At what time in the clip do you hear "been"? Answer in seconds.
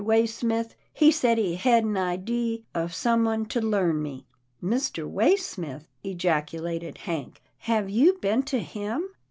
8.13-8.41